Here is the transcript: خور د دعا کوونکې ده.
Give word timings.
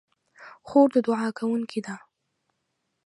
خور 0.67 0.87
د 0.93 0.95
دعا 1.07 1.27
کوونکې 1.39 1.79
ده. 1.85 1.95